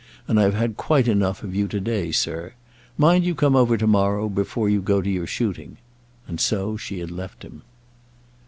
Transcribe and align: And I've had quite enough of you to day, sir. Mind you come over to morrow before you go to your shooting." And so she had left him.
And 0.27 0.39
I've 0.39 0.55
had 0.55 0.77
quite 0.77 1.07
enough 1.07 1.43
of 1.43 1.53
you 1.53 1.67
to 1.67 1.79
day, 1.79 2.11
sir. 2.11 2.53
Mind 2.97 3.23
you 3.23 3.35
come 3.35 3.55
over 3.55 3.77
to 3.77 3.85
morrow 3.85 4.29
before 4.29 4.67
you 4.67 4.81
go 4.81 4.99
to 4.99 5.09
your 5.11 5.27
shooting." 5.27 5.77
And 6.27 6.39
so 6.41 6.75
she 6.75 6.97
had 6.97 7.11
left 7.11 7.43
him. 7.43 7.61